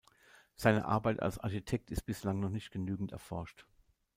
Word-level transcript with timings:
Seine 0.55 0.85
Arbeit 0.85 1.19
als 1.21 1.37
Architekt 1.37 1.91
ist 1.91 2.07
bislang 2.07 2.39
noch 2.39 2.49
nicht 2.49 2.71
genügend 2.71 3.11
erforscht. 3.11 3.67